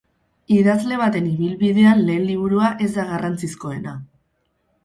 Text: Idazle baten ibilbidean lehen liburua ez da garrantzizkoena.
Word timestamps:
Idazle 0.53 0.97
baten 1.01 1.27
ibilbidean 1.33 2.01
lehen 2.07 2.25
liburua 2.31 2.73
ez 2.87 2.91
da 2.97 3.07
garrantzizkoena. 3.11 3.95